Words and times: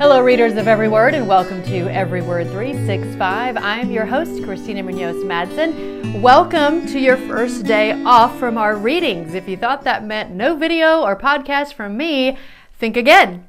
Hello, 0.00 0.22
readers 0.22 0.56
of 0.56 0.66
Every 0.66 0.88
Word, 0.88 1.12
and 1.12 1.28
welcome 1.28 1.62
to 1.64 1.92
Every 1.92 2.22
Word 2.22 2.46
365. 2.46 3.58
I'm 3.58 3.90
your 3.90 4.06
host, 4.06 4.42
Christina 4.44 4.82
Munoz 4.82 5.22
Madsen. 5.24 6.22
Welcome 6.22 6.86
to 6.86 6.98
your 6.98 7.18
first 7.18 7.66
day 7.66 8.02
off 8.04 8.38
from 8.38 8.56
our 8.56 8.76
readings. 8.76 9.34
If 9.34 9.46
you 9.46 9.58
thought 9.58 9.84
that 9.84 10.06
meant 10.06 10.30
no 10.30 10.56
video 10.56 11.02
or 11.02 11.18
podcast 11.18 11.74
from 11.74 11.98
me, 11.98 12.38
think 12.78 12.96
again. 12.96 13.46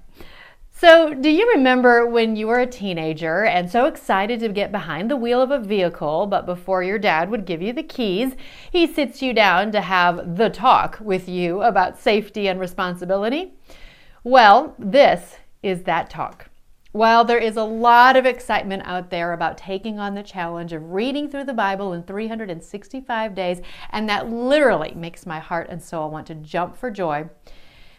So, 0.75 1.13
do 1.13 1.29
you 1.29 1.49
remember 1.51 2.05
when 2.05 2.35
you 2.35 2.47
were 2.47 2.59
a 2.59 2.67
teenager 2.67 3.45
and 3.45 3.71
so 3.71 3.85
excited 3.85 4.41
to 4.41 4.49
get 4.49 4.73
behind 4.73 5.09
the 5.09 5.15
wheel 5.15 5.41
of 5.41 5.51
a 5.51 5.59
vehicle, 5.59 6.27
but 6.27 6.45
before 6.45 6.83
your 6.83 6.99
dad 6.99 7.29
would 7.29 7.45
give 7.45 7.61
you 7.61 7.71
the 7.71 7.81
keys, 7.81 8.35
he 8.69 8.85
sits 8.87 9.21
you 9.21 9.31
down 9.31 9.71
to 9.71 9.79
have 9.79 10.35
the 10.35 10.49
talk 10.49 10.97
with 10.99 11.29
you 11.29 11.61
about 11.61 11.97
safety 11.97 12.49
and 12.49 12.59
responsibility? 12.59 13.53
Well, 14.25 14.75
this 14.77 15.37
is 15.63 15.83
that 15.83 16.09
talk. 16.09 16.49
While 16.91 17.23
there 17.23 17.37
is 17.37 17.55
a 17.55 17.63
lot 17.63 18.17
of 18.17 18.25
excitement 18.25 18.83
out 18.85 19.09
there 19.09 19.31
about 19.31 19.57
taking 19.57 19.97
on 19.97 20.13
the 20.13 20.23
challenge 20.23 20.73
of 20.73 20.91
reading 20.91 21.29
through 21.29 21.45
the 21.45 21.53
Bible 21.53 21.93
in 21.93 22.03
365 22.03 23.33
days, 23.33 23.61
and 23.91 24.09
that 24.09 24.29
literally 24.29 24.93
makes 24.93 25.25
my 25.25 25.39
heart 25.39 25.67
and 25.69 25.81
soul 25.81 26.09
want 26.09 26.27
to 26.27 26.35
jump 26.35 26.75
for 26.75 26.91
joy, 26.91 27.29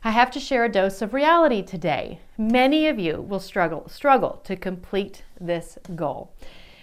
I 0.05 0.11
have 0.11 0.30
to 0.33 0.41
share 0.41 0.65
a 0.65 0.69
dose 0.69 1.01
of 1.01 1.15
reality 1.15 1.62
today. 1.62 2.21
Many 2.37 2.87
of 2.88 2.98
you 2.98 3.23
will 3.23 3.41
struggle 3.41 3.88
struggle 3.88 4.41
to 4.45 4.57
complete 4.57 5.23
this 5.41 5.79
goal. 5.95 6.35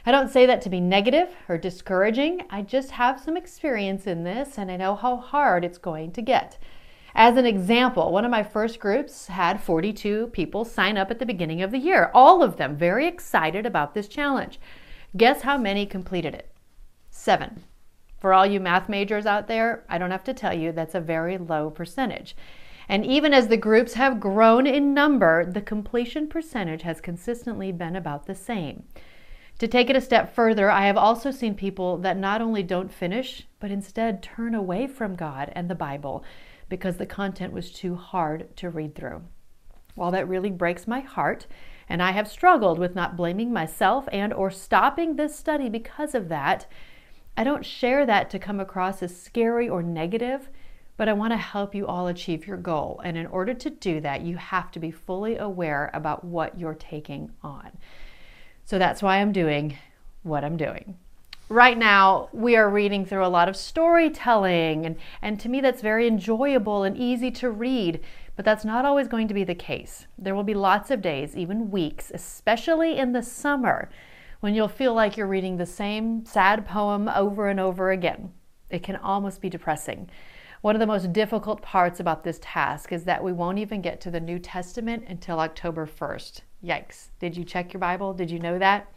I 0.05 0.11
don't 0.11 0.31
say 0.31 0.45
that 0.47 0.61
to 0.63 0.69
be 0.69 0.79
negative 0.79 1.29
or 1.47 1.57
discouraging. 1.57 2.45
I 2.49 2.61
just 2.61 2.91
have 2.91 3.19
some 3.19 3.37
experience 3.37 4.07
in 4.07 4.23
this 4.23 4.57
and 4.57 4.71
I 4.71 4.77
know 4.77 4.95
how 4.95 5.17
hard 5.17 5.63
it's 5.63 5.77
going 5.77 6.13
to 6.13 6.21
get. 6.21 6.57
As 7.15 7.37
an 7.37 7.45
example, 7.45 8.11
one 8.11 8.25
of 8.25 8.31
my 8.31 8.43
first 8.43 8.79
groups 8.79 9.27
had 9.27 9.61
42 9.61 10.27
people 10.27 10.63
sign 10.63 10.97
up 10.97 11.09
at 11.09 11.19
the 11.19 11.25
beginning 11.25 11.61
of 11.61 11.71
the 11.71 11.79
year, 11.79 12.11
all 12.13 12.43
of 12.43 12.57
them 12.57 12.75
very 12.75 13.07
excited 13.07 13.65
about 13.65 13.93
this 13.93 14.07
challenge. 14.07 14.59
Guess 15.17 15.41
how 15.41 15.57
many 15.57 15.85
completed 15.85 16.35
it? 16.35 16.51
Seven. 17.09 17.63
For 18.19 18.33
all 18.33 18.45
you 18.45 18.59
math 18.59 18.89
majors 18.89 19.25
out 19.25 19.47
there, 19.47 19.83
I 19.89 19.97
don't 19.97 20.11
have 20.11 20.23
to 20.25 20.33
tell 20.33 20.53
you 20.53 20.71
that's 20.71 20.95
a 20.95 20.99
very 20.99 21.37
low 21.37 21.69
percentage. 21.69 22.35
And 22.87 23.05
even 23.05 23.33
as 23.33 23.47
the 23.47 23.57
groups 23.57 23.93
have 23.93 24.19
grown 24.19 24.67
in 24.67 24.93
number, 24.93 25.45
the 25.45 25.61
completion 25.61 26.27
percentage 26.27 26.81
has 26.81 26.99
consistently 26.99 27.71
been 27.71 27.95
about 27.95 28.25
the 28.25 28.35
same. 28.35 28.83
To 29.59 29.67
take 29.67 29.89
it 29.89 29.95
a 29.95 30.01
step 30.01 30.33
further, 30.33 30.71
I 30.71 30.85
have 30.85 30.95
also 30.97 31.31
seen 31.31 31.53
people 31.53 31.97
that 31.97 32.17
not 32.17 32.41
only 32.41 32.63
don't 32.63 32.91
finish, 32.91 33.45
but 33.59 33.71
instead 33.71 34.23
turn 34.23 34.55
away 34.55 34.87
from 34.87 35.15
God 35.15 35.51
and 35.53 35.69
the 35.69 35.75
Bible 35.75 36.23
because 36.69 36.97
the 36.97 37.05
content 37.05 37.51
was 37.51 37.71
too 37.71 37.95
hard 37.95 38.55
to 38.57 38.69
read 38.69 38.95
through. 38.95 39.21
While 39.95 40.11
that 40.11 40.29
really 40.29 40.49
breaks 40.49 40.87
my 40.87 41.01
heart, 41.01 41.45
and 41.89 42.01
I 42.01 42.11
have 42.11 42.27
struggled 42.27 42.79
with 42.79 42.95
not 42.95 43.17
blaming 43.17 43.51
myself 43.51 44.07
and 44.13 44.31
or 44.33 44.49
stopping 44.49 45.15
this 45.15 45.35
study 45.35 45.67
because 45.67 46.15
of 46.15 46.29
that, 46.29 46.65
I 47.35 47.43
don't 47.43 47.65
share 47.65 48.05
that 48.05 48.29
to 48.29 48.39
come 48.39 48.61
across 48.61 49.03
as 49.03 49.15
scary 49.15 49.67
or 49.67 49.83
negative 49.83 50.49
but 50.99 51.07
I 51.07 51.13
want 51.13 51.31
to 51.31 51.37
help 51.37 51.73
you 51.73 51.87
all 51.87 52.07
achieve 52.07 52.45
your 52.45 52.57
goal. 52.57 52.99
And 53.05 53.15
in 53.15 53.25
order 53.27 53.53
to 53.53 53.69
do 53.69 54.01
that, 54.01 54.19
you 54.19 54.35
have 54.35 54.69
to 54.71 54.81
be 54.81 54.91
fully 54.91 55.37
aware 55.37 55.89
about 55.93 56.25
what 56.25 56.59
you're 56.59 56.73
taking 56.73 57.31
on. 57.41 57.71
So 58.69 58.77
that's 58.77 59.01
why 59.01 59.17
I'm 59.17 59.31
doing 59.31 59.79
what 60.21 60.43
I'm 60.43 60.55
doing. 60.55 60.95
Right 61.49 61.75
now, 61.75 62.29
we 62.31 62.55
are 62.55 62.69
reading 62.69 63.03
through 63.03 63.25
a 63.25 63.27
lot 63.27 63.49
of 63.49 63.57
storytelling, 63.57 64.85
and, 64.85 64.95
and 65.23 65.39
to 65.39 65.49
me, 65.49 65.59
that's 65.59 65.81
very 65.81 66.05
enjoyable 66.05 66.83
and 66.83 66.95
easy 66.95 67.31
to 67.31 67.49
read, 67.49 67.99
but 68.35 68.45
that's 68.45 68.63
not 68.63 68.85
always 68.85 69.07
going 69.07 69.27
to 69.27 69.33
be 69.33 69.43
the 69.43 69.55
case. 69.55 70.05
There 70.19 70.35
will 70.35 70.43
be 70.43 70.53
lots 70.53 70.91
of 70.91 71.01
days, 71.01 71.35
even 71.35 71.71
weeks, 71.71 72.11
especially 72.13 72.95
in 72.95 73.11
the 73.11 73.23
summer, 73.23 73.89
when 74.41 74.53
you'll 74.53 74.67
feel 74.67 74.93
like 74.93 75.17
you're 75.17 75.25
reading 75.25 75.57
the 75.57 75.65
same 75.65 76.23
sad 76.23 76.63
poem 76.63 77.09
over 77.09 77.47
and 77.47 77.59
over 77.59 77.89
again. 77.89 78.31
It 78.69 78.83
can 78.83 78.97
almost 78.97 79.41
be 79.41 79.49
depressing. 79.49 80.11
One 80.61 80.75
of 80.75 80.79
the 80.79 80.85
most 80.85 81.11
difficult 81.11 81.63
parts 81.63 81.99
about 81.99 82.23
this 82.23 82.37
task 82.39 82.91
is 82.93 83.05
that 83.05 83.23
we 83.23 83.33
won't 83.33 83.57
even 83.57 83.81
get 83.81 83.99
to 84.01 84.11
the 84.11 84.19
New 84.19 84.37
Testament 84.37 85.05
until 85.07 85.39
October 85.39 85.87
1st. 85.87 86.41
Yikes. 86.63 87.07
Did 87.19 87.37
you 87.37 87.43
check 87.43 87.73
your 87.73 87.79
Bible? 87.79 88.13
Did 88.13 88.29
you 88.31 88.39
know 88.39 88.59
that? 88.59 88.91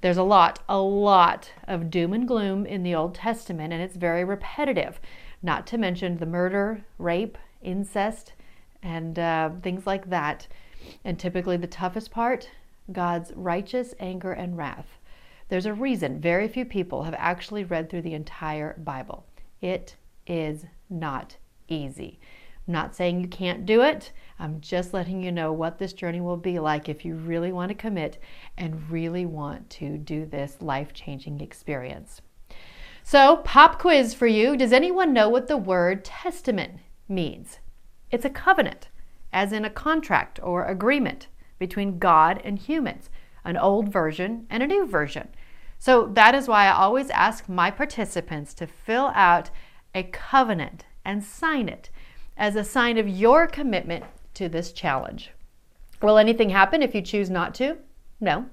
There's 0.00 0.16
a 0.18 0.22
lot, 0.22 0.60
a 0.68 0.78
lot 0.78 1.50
of 1.66 1.90
doom 1.90 2.12
and 2.12 2.28
gloom 2.28 2.66
in 2.66 2.82
the 2.82 2.94
Old 2.94 3.14
Testament, 3.14 3.72
and 3.72 3.82
it's 3.82 3.96
very 3.96 4.24
repetitive, 4.24 5.00
not 5.42 5.66
to 5.68 5.78
mention 5.78 6.18
the 6.18 6.26
murder, 6.26 6.84
rape, 6.98 7.38
incest, 7.62 8.34
and 8.82 9.18
uh, 9.18 9.50
things 9.62 9.86
like 9.86 10.10
that. 10.10 10.46
And 11.04 11.18
typically, 11.18 11.56
the 11.56 11.66
toughest 11.66 12.10
part 12.10 12.50
God's 12.92 13.32
righteous 13.34 13.94
anger 13.98 14.32
and 14.32 14.56
wrath. 14.56 14.98
There's 15.48 15.66
a 15.66 15.74
reason 15.74 16.20
very 16.20 16.46
few 16.46 16.64
people 16.64 17.02
have 17.02 17.14
actually 17.18 17.64
read 17.64 17.88
through 17.88 18.02
the 18.02 18.14
entire 18.14 18.74
Bible. 18.78 19.24
It 19.60 19.96
is 20.26 20.66
not 20.88 21.36
easy. 21.68 22.20
I'm 22.66 22.72
not 22.72 22.96
saying 22.96 23.20
you 23.20 23.28
can't 23.28 23.64
do 23.64 23.82
it. 23.82 24.12
I'm 24.38 24.60
just 24.60 24.92
letting 24.92 25.22
you 25.22 25.30
know 25.30 25.52
what 25.52 25.78
this 25.78 25.92
journey 25.92 26.20
will 26.20 26.36
be 26.36 26.58
like 26.58 26.88
if 26.88 27.04
you 27.04 27.14
really 27.14 27.52
want 27.52 27.68
to 27.68 27.74
commit 27.74 28.18
and 28.56 28.90
really 28.90 29.24
want 29.24 29.70
to 29.70 29.96
do 29.96 30.26
this 30.26 30.56
life 30.60 30.92
changing 30.92 31.40
experience. 31.40 32.20
So, 33.04 33.36
pop 33.38 33.78
quiz 33.78 34.14
for 34.14 34.26
you. 34.26 34.56
Does 34.56 34.72
anyone 34.72 35.12
know 35.12 35.28
what 35.28 35.46
the 35.46 35.56
word 35.56 36.04
testament 36.04 36.80
means? 37.08 37.60
It's 38.10 38.24
a 38.24 38.30
covenant, 38.30 38.88
as 39.32 39.52
in 39.52 39.64
a 39.64 39.70
contract 39.70 40.40
or 40.42 40.64
agreement 40.64 41.28
between 41.60 42.00
God 42.00 42.40
and 42.44 42.58
humans, 42.58 43.10
an 43.44 43.56
old 43.56 43.92
version 43.92 44.46
and 44.50 44.60
a 44.60 44.66
new 44.66 44.86
version. 44.86 45.28
So, 45.78 46.10
that 46.14 46.34
is 46.34 46.48
why 46.48 46.66
I 46.66 46.72
always 46.72 47.10
ask 47.10 47.48
my 47.48 47.70
participants 47.70 48.54
to 48.54 48.66
fill 48.66 49.12
out 49.14 49.50
a 49.94 50.02
covenant 50.02 50.84
and 51.04 51.22
sign 51.22 51.68
it 51.68 51.90
as 52.36 52.56
a 52.56 52.64
sign 52.64 52.98
of 52.98 53.08
your 53.08 53.46
commitment 53.46 54.04
to 54.34 54.48
this 54.48 54.72
challenge. 54.72 55.30
Will 56.02 56.18
anything 56.18 56.50
happen 56.50 56.82
if 56.82 56.94
you 56.94 57.02
choose 57.02 57.30
not 57.30 57.54
to? 57.56 57.78
No. 58.20 58.46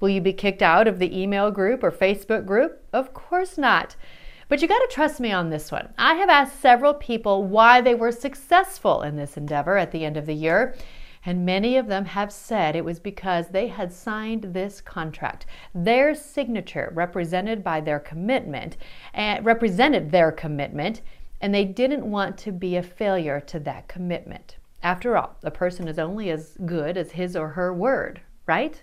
Will 0.00 0.08
you 0.08 0.20
be 0.20 0.32
kicked 0.32 0.62
out 0.62 0.86
of 0.86 0.98
the 0.98 1.18
email 1.18 1.50
group 1.50 1.82
or 1.82 1.90
Facebook 1.90 2.46
group? 2.46 2.84
Of 2.92 3.14
course 3.14 3.58
not. 3.58 3.96
But 4.48 4.60
you 4.60 4.68
got 4.68 4.78
to 4.78 4.94
trust 4.94 5.20
me 5.20 5.32
on 5.32 5.50
this 5.50 5.72
one. 5.72 5.92
I 5.96 6.14
have 6.14 6.28
asked 6.28 6.60
several 6.60 6.94
people 6.94 7.44
why 7.44 7.80
they 7.80 7.94
were 7.94 8.12
successful 8.12 9.02
in 9.02 9.16
this 9.16 9.36
endeavor 9.36 9.76
at 9.76 9.90
the 9.90 10.04
end 10.04 10.16
of 10.16 10.26
the 10.26 10.34
year, 10.34 10.74
and 11.24 11.46
many 11.46 11.76
of 11.78 11.86
them 11.86 12.04
have 12.04 12.30
said 12.30 12.76
it 12.76 12.84
was 12.84 13.00
because 13.00 13.48
they 13.48 13.68
had 13.68 13.92
signed 13.92 14.42
this 14.52 14.80
contract. 14.82 15.46
Their 15.74 16.14
signature 16.14 16.92
represented 16.94 17.64
by 17.64 17.80
their 17.80 17.98
commitment 17.98 18.76
and 19.14 19.38
eh, 19.38 19.42
represented 19.42 20.10
their 20.10 20.30
commitment, 20.30 21.00
and 21.40 21.54
they 21.54 21.64
didn't 21.64 22.10
want 22.10 22.38
to 22.38 22.52
be 22.52 22.76
a 22.76 22.82
failure 22.82 23.40
to 23.40 23.58
that 23.60 23.88
commitment. 23.88 24.56
After 24.82 25.16
all, 25.16 25.36
a 25.42 25.50
person 25.50 25.88
is 25.88 25.98
only 25.98 26.30
as 26.30 26.58
good 26.66 26.96
as 26.96 27.12
his 27.12 27.36
or 27.36 27.48
her 27.48 27.72
word, 27.72 28.20
right? 28.46 28.82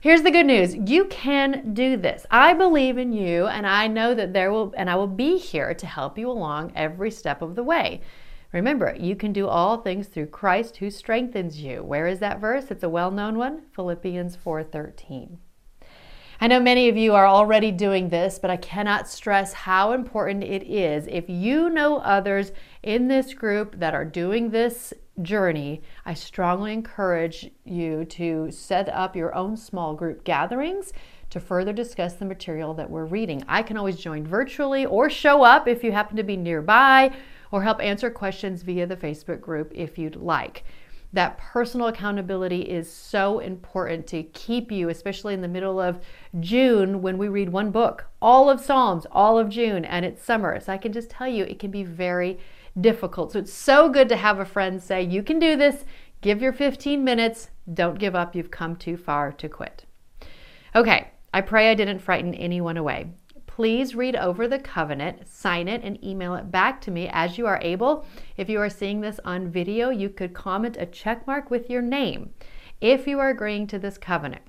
Here's 0.00 0.22
the 0.22 0.30
good 0.30 0.46
news. 0.46 0.74
You 0.74 1.04
can 1.04 1.74
do 1.74 1.96
this. 1.96 2.24
I 2.30 2.54
believe 2.54 2.96
in 2.96 3.12
you 3.12 3.46
and 3.46 3.66
I 3.66 3.86
know 3.86 4.14
that 4.14 4.32
there 4.32 4.50
will 4.50 4.72
and 4.76 4.88
I 4.88 4.96
will 4.96 5.06
be 5.06 5.36
here 5.36 5.74
to 5.74 5.86
help 5.86 6.16
you 6.16 6.30
along 6.30 6.72
every 6.74 7.10
step 7.10 7.42
of 7.42 7.54
the 7.54 7.62
way. 7.62 8.00
Remember, 8.52 8.96
you 8.98 9.14
can 9.14 9.32
do 9.32 9.46
all 9.46 9.76
things 9.76 10.08
through 10.08 10.26
Christ 10.26 10.78
who 10.78 10.90
strengthens 10.90 11.60
you. 11.60 11.84
Where 11.84 12.06
is 12.06 12.18
that 12.18 12.40
verse? 12.40 12.70
It's 12.70 12.82
a 12.82 12.88
well-known 12.88 13.38
one, 13.38 13.62
Philippians 13.72 14.36
4:13. 14.36 15.36
I 16.42 16.46
know 16.46 16.58
many 16.58 16.88
of 16.88 16.96
you 16.96 17.14
are 17.14 17.26
already 17.26 17.70
doing 17.70 18.08
this, 18.08 18.38
but 18.38 18.50
I 18.50 18.56
cannot 18.56 19.06
stress 19.06 19.52
how 19.52 19.92
important 19.92 20.42
it 20.42 20.62
is. 20.62 21.06
If 21.06 21.28
you 21.28 21.68
know 21.68 21.98
others 21.98 22.52
in 22.82 23.08
this 23.08 23.34
group 23.34 23.78
that 23.78 23.92
are 23.92 24.06
doing 24.06 24.48
this 24.48 24.94
journey, 25.20 25.82
I 26.06 26.14
strongly 26.14 26.72
encourage 26.72 27.50
you 27.66 28.06
to 28.06 28.50
set 28.50 28.88
up 28.88 29.14
your 29.14 29.34
own 29.34 29.54
small 29.58 29.92
group 29.92 30.24
gatherings 30.24 30.94
to 31.28 31.40
further 31.40 31.74
discuss 31.74 32.14
the 32.14 32.24
material 32.24 32.72
that 32.72 32.88
we're 32.88 33.04
reading. 33.04 33.44
I 33.46 33.62
can 33.62 33.76
always 33.76 33.96
join 33.96 34.26
virtually 34.26 34.86
or 34.86 35.10
show 35.10 35.42
up 35.42 35.68
if 35.68 35.84
you 35.84 35.92
happen 35.92 36.16
to 36.16 36.22
be 36.22 36.38
nearby 36.38 37.14
or 37.52 37.64
help 37.64 37.82
answer 37.82 38.08
questions 38.08 38.62
via 38.62 38.86
the 38.86 38.96
Facebook 38.96 39.42
group 39.42 39.72
if 39.74 39.98
you'd 39.98 40.16
like. 40.16 40.64
That 41.12 41.38
personal 41.38 41.88
accountability 41.88 42.62
is 42.62 42.90
so 42.90 43.40
important 43.40 44.06
to 44.08 44.22
keep 44.22 44.70
you, 44.70 44.88
especially 44.88 45.34
in 45.34 45.40
the 45.40 45.48
middle 45.48 45.80
of 45.80 46.00
June 46.38 47.02
when 47.02 47.18
we 47.18 47.26
read 47.28 47.48
one 47.48 47.72
book, 47.72 48.06
all 48.22 48.48
of 48.48 48.60
Psalms, 48.60 49.06
all 49.10 49.38
of 49.38 49.48
June, 49.48 49.84
and 49.84 50.04
it's 50.04 50.22
summer. 50.22 50.60
So 50.60 50.72
I 50.72 50.78
can 50.78 50.92
just 50.92 51.10
tell 51.10 51.26
you 51.26 51.44
it 51.44 51.58
can 51.58 51.72
be 51.72 51.82
very 51.82 52.38
difficult. 52.80 53.32
So 53.32 53.40
it's 53.40 53.52
so 53.52 53.88
good 53.88 54.08
to 54.08 54.16
have 54.16 54.38
a 54.38 54.44
friend 54.44 54.80
say, 54.80 55.02
You 55.02 55.22
can 55.22 55.40
do 55.40 55.56
this, 55.56 55.84
give 56.20 56.40
your 56.40 56.52
15 56.52 57.02
minutes, 57.02 57.50
don't 57.74 57.98
give 57.98 58.14
up, 58.14 58.36
you've 58.36 58.50
come 58.52 58.76
too 58.76 58.96
far 58.96 59.32
to 59.32 59.48
quit. 59.48 59.84
Okay, 60.76 61.10
I 61.34 61.40
pray 61.40 61.70
I 61.70 61.74
didn't 61.74 61.98
frighten 61.98 62.34
anyone 62.34 62.76
away 62.76 63.08
please 63.56 63.94
read 63.94 64.16
over 64.16 64.46
the 64.46 64.58
covenant, 64.58 65.28
sign 65.28 65.68
it, 65.68 65.82
and 65.82 66.02
email 66.04 66.34
it 66.34 66.50
back 66.50 66.80
to 66.80 66.90
me 66.90 67.08
as 67.12 67.36
you 67.36 67.46
are 67.46 67.58
able. 67.62 68.06
If 68.36 68.48
you 68.48 68.60
are 68.60 68.70
seeing 68.70 69.00
this 69.00 69.18
on 69.24 69.50
video, 69.50 69.90
you 69.90 70.08
could 70.08 70.32
comment 70.32 70.76
a 70.78 70.86
check 70.86 71.26
mark 71.26 71.50
with 71.50 71.68
your 71.68 71.82
name. 71.82 72.30
if 72.80 73.06
you 73.06 73.18
are 73.18 73.28
agreeing 73.28 73.66
to 73.66 73.78
this 73.78 73.98
covenant. 73.98 74.42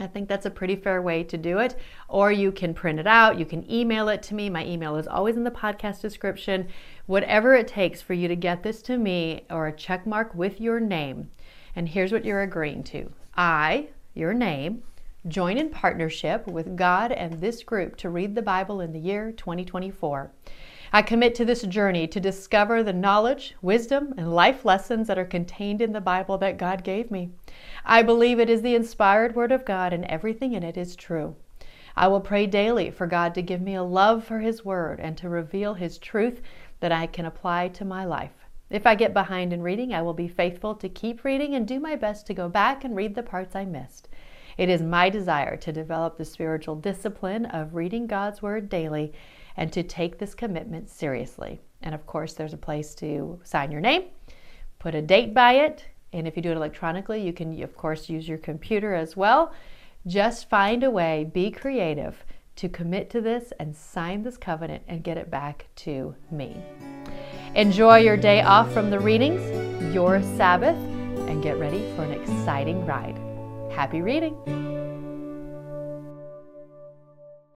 I 0.00 0.08
think 0.08 0.28
that's 0.28 0.46
a 0.46 0.50
pretty 0.50 0.74
fair 0.74 1.00
way 1.00 1.22
to 1.22 1.38
do 1.38 1.58
it. 1.58 1.76
Or 2.08 2.32
you 2.32 2.50
can 2.50 2.74
print 2.74 2.98
it 2.98 3.06
out, 3.06 3.38
you 3.38 3.46
can 3.46 3.70
email 3.70 4.08
it 4.08 4.22
to 4.24 4.34
me. 4.34 4.50
My 4.50 4.64
email 4.66 4.96
is 4.96 5.06
always 5.06 5.36
in 5.36 5.44
the 5.44 5.50
podcast 5.52 6.00
description. 6.00 6.66
Whatever 7.06 7.54
it 7.54 7.68
takes 7.68 8.02
for 8.02 8.14
you 8.14 8.26
to 8.26 8.34
get 8.34 8.62
this 8.64 8.82
to 8.82 8.98
me 8.98 9.44
or 9.50 9.68
a 9.68 9.76
check 9.76 10.06
mark 10.06 10.34
with 10.34 10.60
your 10.60 10.80
name. 10.80 11.30
And 11.76 11.88
here's 11.88 12.10
what 12.10 12.24
you're 12.24 12.42
agreeing 12.42 12.82
to 12.84 13.12
I, 13.36 13.88
your 14.14 14.34
name, 14.34 14.82
join 15.26 15.56
in 15.56 15.70
partnership 15.70 16.46
with 16.46 16.76
God 16.76 17.10
and 17.10 17.32
this 17.40 17.62
group 17.62 17.96
to 17.96 18.10
read 18.10 18.34
the 18.34 18.42
Bible 18.42 18.82
in 18.82 18.92
the 18.92 18.98
year 18.98 19.32
2024. 19.32 20.30
I 20.92 21.00
commit 21.00 21.34
to 21.36 21.46
this 21.46 21.62
journey 21.62 22.06
to 22.06 22.20
discover 22.20 22.82
the 22.82 22.92
knowledge, 22.92 23.54
wisdom, 23.62 24.12
and 24.18 24.34
life 24.34 24.66
lessons 24.66 25.08
that 25.08 25.18
are 25.18 25.24
contained 25.24 25.80
in 25.80 25.92
the 25.92 26.00
Bible 26.00 26.36
that 26.38 26.58
God 26.58 26.84
gave 26.84 27.10
me. 27.10 27.30
I 27.86 28.02
believe 28.02 28.38
it 28.38 28.50
is 28.50 28.60
the 28.60 28.74
inspired 28.74 29.34
Word 29.34 29.50
of 29.50 29.64
God 29.64 29.94
and 29.94 30.04
everything 30.04 30.52
in 30.52 30.62
it 30.62 30.76
is 30.76 30.94
true. 30.94 31.36
I 31.96 32.08
will 32.08 32.20
pray 32.20 32.46
daily 32.46 32.90
for 32.90 33.06
God 33.06 33.34
to 33.34 33.42
give 33.42 33.62
me 33.62 33.74
a 33.74 33.82
love 33.82 34.24
for 34.24 34.40
His 34.40 34.62
Word 34.62 35.00
and 35.00 35.16
to 35.18 35.30
reveal 35.30 35.72
His 35.72 35.96
truth 35.96 36.42
that 36.80 36.92
I 36.92 37.06
can 37.06 37.24
apply 37.24 37.68
to 37.68 37.84
my 37.84 38.04
life. 38.04 38.46
If 38.68 38.86
I 38.86 38.94
get 38.94 39.14
behind 39.14 39.54
in 39.54 39.62
reading, 39.62 39.94
I 39.94 40.02
will 40.02 40.14
be 40.14 40.28
faithful 40.28 40.74
to 40.74 40.88
keep 40.88 41.24
reading 41.24 41.54
and 41.54 41.66
do 41.66 41.80
my 41.80 41.96
best 41.96 42.26
to 42.26 42.34
go 42.34 42.48
back 42.48 42.84
and 42.84 42.94
read 42.94 43.14
the 43.14 43.22
parts 43.22 43.56
I 43.56 43.64
missed. 43.64 44.08
It 44.56 44.68
is 44.68 44.82
my 44.82 45.10
desire 45.10 45.56
to 45.56 45.72
develop 45.72 46.16
the 46.16 46.24
spiritual 46.24 46.76
discipline 46.76 47.46
of 47.46 47.74
reading 47.74 48.06
God's 48.06 48.42
Word 48.42 48.68
daily 48.68 49.12
and 49.56 49.72
to 49.72 49.82
take 49.82 50.18
this 50.18 50.34
commitment 50.34 50.88
seriously. 50.88 51.60
And 51.82 51.94
of 51.94 52.06
course, 52.06 52.34
there's 52.34 52.54
a 52.54 52.58
place 52.58 52.94
to 52.96 53.40
sign 53.44 53.70
your 53.70 53.80
name, 53.80 54.04
put 54.78 54.94
a 54.94 55.02
date 55.02 55.34
by 55.34 55.54
it, 55.54 55.84
and 56.12 56.28
if 56.28 56.36
you 56.36 56.42
do 56.42 56.50
it 56.50 56.56
electronically, 56.56 57.20
you 57.20 57.32
can, 57.32 57.60
of 57.62 57.76
course, 57.76 58.08
use 58.08 58.28
your 58.28 58.38
computer 58.38 58.94
as 58.94 59.16
well. 59.16 59.52
Just 60.06 60.48
find 60.48 60.84
a 60.84 60.90
way, 60.90 61.28
be 61.32 61.50
creative 61.50 62.24
to 62.56 62.68
commit 62.68 63.10
to 63.10 63.20
this 63.20 63.52
and 63.58 63.76
sign 63.76 64.22
this 64.22 64.36
covenant 64.36 64.84
and 64.86 65.02
get 65.02 65.18
it 65.18 65.30
back 65.30 65.66
to 65.74 66.14
me. 66.30 66.56
Enjoy 67.54 67.98
your 67.98 68.16
day 68.16 68.42
off 68.42 68.72
from 68.72 68.90
the 68.90 69.00
readings, 69.00 69.42
your 69.94 70.22
Sabbath, 70.36 70.76
and 71.28 71.42
get 71.42 71.58
ready 71.58 71.92
for 71.96 72.04
an 72.04 72.12
exciting 72.12 72.84
ride. 72.86 73.23
Happy 73.74 74.02
reading! 74.02 74.93